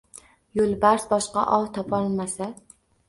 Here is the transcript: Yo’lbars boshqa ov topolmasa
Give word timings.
Yo’lbars 0.59 1.05
boshqa 1.13 1.43
ov 1.59 1.67
topolmasa 1.77 2.49